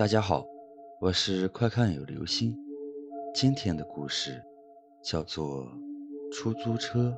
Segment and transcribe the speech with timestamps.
[0.00, 0.46] 大家好，
[0.98, 2.56] 我是快看有流星。
[3.34, 4.42] 今天的故事
[5.04, 5.66] 叫做
[6.34, 7.10] 《出租车》。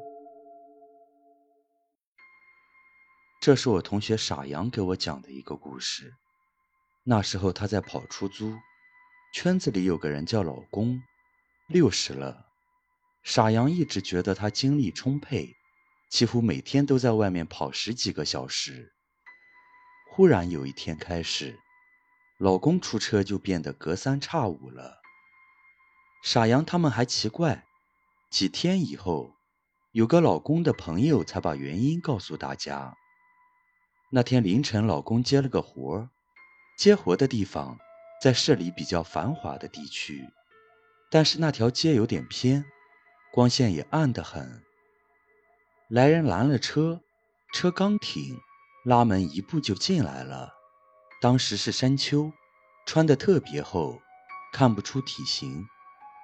[3.40, 6.12] 这是我同学傻杨给我讲的一个故事。
[7.04, 8.52] 那时候他在跑出租，
[9.32, 11.00] 圈子里有个人叫老公，
[11.68, 12.46] 六十了。
[13.22, 15.54] 傻杨一直觉得他精力充沛，
[16.10, 18.92] 几乎每天都在外面跑十几个小时。
[20.10, 21.56] 忽然有一天开始。
[22.42, 25.00] 老公出车就变得隔三差五了。
[26.24, 27.64] 傻杨他们还奇怪，
[28.32, 29.36] 几天以后，
[29.92, 32.96] 有个老公的朋友才把原因告诉大家。
[34.10, 36.10] 那天凌晨，老公接了个活儿，
[36.76, 37.78] 接活的地方
[38.20, 40.28] 在市里比较繁华的地区，
[41.12, 42.64] 但是那条街有点偏，
[43.32, 44.64] 光线也暗得很。
[45.86, 47.02] 来人拦了车，
[47.54, 48.36] 车刚停，
[48.84, 50.54] 拉门一步就进来了。
[51.22, 52.32] 当时是深秋，
[52.84, 54.02] 穿得特别厚，
[54.52, 55.64] 看不出体型，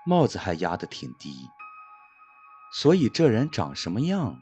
[0.04, 1.46] 帽子还压得挺低，
[2.74, 4.40] 所以这人长什么样，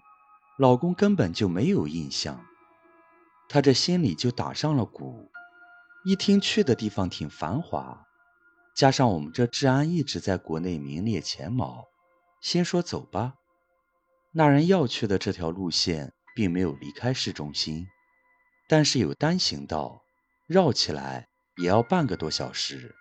[0.56, 2.42] 老公根本就没有印象。
[3.50, 5.30] 他这心里就打上了鼓，
[6.06, 8.06] 一听去的地方挺繁华，
[8.74, 11.84] 加上我们这治安一直在国内名列前茅，
[12.40, 13.34] 先说走吧。
[14.32, 17.86] 那人要去的这条路线并没有离开市中心，
[18.66, 20.05] 但是有单行道。
[20.46, 22.94] 绕起来也要半个多小时。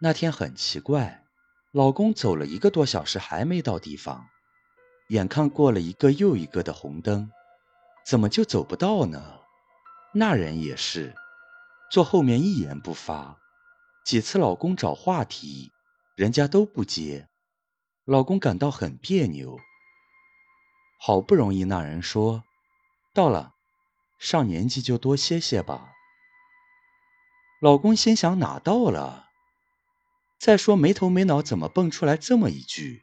[0.00, 1.24] 那天很奇怪，
[1.70, 4.26] 老公走了一个多小时还没到地方，
[5.08, 7.30] 眼看过了一个又一个的红灯，
[8.04, 9.40] 怎么就走不到呢？
[10.12, 11.14] 那人也是，
[11.90, 13.38] 坐后面一言不发，
[14.04, 15.70] 几次老公找话题，
[16.16, 17.28] 人家都不接，
[18.04, 19.56] 老公感到很别扭。
[20.98, 22.42] 好不容易那人说
[23.14, 23.54] ：“到了。”
[24.22, 25.94] 上年纪就多歇歇吧。
[27.60, 29.30] 老公心想哪到了？
[30.38, 33.02] 再说没头没脑怎么蹦出来这么一句？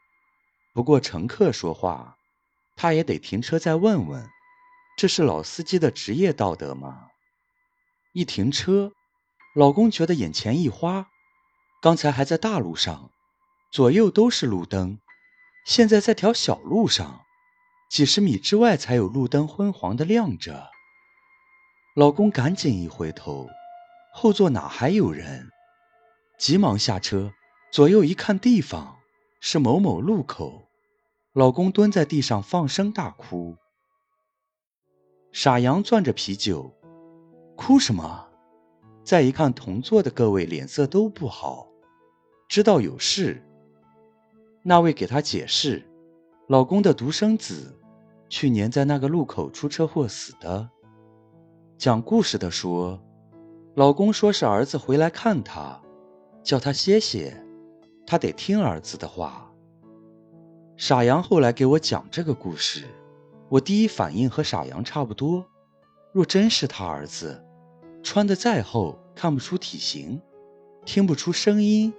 [0.73, 2.15] 不过乘客说话，
[2.77, 4.29] 他也得停车再问问，
[4.97, 7.09] 这是老司机的职业道德吗？
[8.13, 8.93] 一停车，
[9.53, 11.09] 老公觉得眼前一花，
[11.81, 13.11] 刚才还在大路上，
[13.73, 14.97] 左右都是路灯，
[15.65, 17.25] 现在在条小路上，
[17.89, 20.71] 几十米之外才有路灯昏黄的亮着。
[21.99, 23.49] 老公赶紧一回头，
[24.13, 25.49] 后座哪还有人？
[26.37, 27.33] 急忙下车，
[27.73, 28.95] 左右一看，地方
[29.41, 30.69] 是某某路口。
[31.33, 33.57] 老公蹲在地上放声大哭。
[35.33, 36.73] 傻杨攥着啤酒，
[37.57, 38.29] 哭什么？
[39.03, 41.67] 再一看，同座的各位脸色都不好，
[42.47, 43.45] 知道有事。
[44.63, 45.85] 那位给他解释，
[46.47, 47.77] 老公的独生子
[48.29, 50.69] 去年在那个路口出车祸死的。
[51.79, 52.99] 讲故事的说，
[53.75, 55.79] 老公说是儿子回来看他，
[56.43, 57.41] 叫他歇歇，
[58.05, 59.49] 他得听儿子的话。
[60.75, 62.83] 傻杨后来给我讲这个故事，
[63.47, 65.45] 我第一反应和傻杨差不多。
[66.11, 67.41] 若真是他儿子，
[68.03, 70.21] 穿得再厚，看不出体型，
[70.83, 71.93] 听不出声音。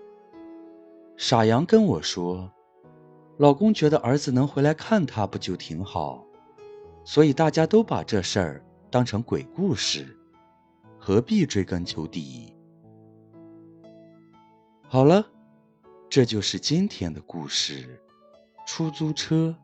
[1.16, 2.50] 傻杨跟我说，
[3.38, 6.22] 老公觉得儿子能回来看他不就挺好，
[7.02, 8.62] 所以大家都把这事儿。
[8.90, 10.16] 当成鬼故事，
[10.98, 12.52] 何必追根究底？
[14.88, 15.24] 好了，
[16.08, 18.02] 这就是今天的故事——
[18.66, 19.54] 出租车。